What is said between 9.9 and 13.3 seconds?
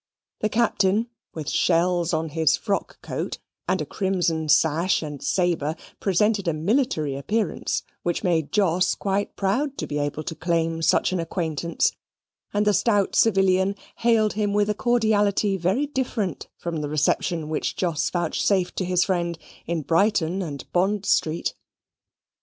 able to claim such an acquaintance, and the stout